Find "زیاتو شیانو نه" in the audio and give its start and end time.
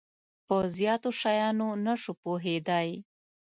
0.77-1.93